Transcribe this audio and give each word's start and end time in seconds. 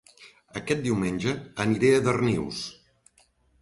Aquest 0.61 0.81
diumenge 0.85 1.35
aniré 1.69 1.95
a 1.99 2.03
Darnius 2.11 2.67